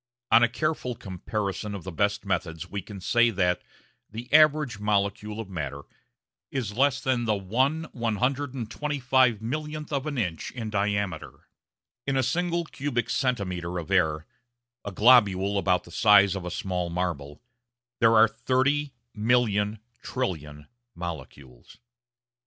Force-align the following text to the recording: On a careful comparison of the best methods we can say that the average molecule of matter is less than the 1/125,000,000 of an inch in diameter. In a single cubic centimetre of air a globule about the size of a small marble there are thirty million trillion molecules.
On 0.31 0.41
a 0.41 0.49
careful 0.49 0.95
comparison 0.95 1.75
of 1.75 1.83
the 1.83 1.91
best 1.91 2.25
methods 2.25 2.67
we 2.67 2.81
can 2.81 2.99
say 2.99 3.29
that 3.29 3.61
the 4.09 4.33
average 4.33 4.79
molecule 4.79 5.39
of 5.39 5.47
matter 5.47 5.83
is 6.49 6.73
less 6.75 6.99
than 6.99 7.25
the 7.25 7.39
1/125,000,000 7.39 9.91
of 9.91 10.07
an 10.07 10.17
inch 10.17 10.49
in 10.53 10.71
diameter. 10.71 11.47
In 12.07 12.17
a 12.17 12.23
single 12.23 12.65
cubic 12.65 13.11
centimetre 13.11 13.77
of 13.77 13.91
air 13.91 14.25
a 14.83 14.91
globule 14.91 15.59
about 15.59 15.83
the 15.83 15.91
size 15.91 16.33
of 16.33 16.45
a 16.45 16.49
small 16.49 16.89
marble 16.89 17.43
there 17.99 18.15
are 18.15 18.27
thirty 18.27 18.93
million 19.13 19.81
trillion 20.01 20.67
molecules. 20.95 21.77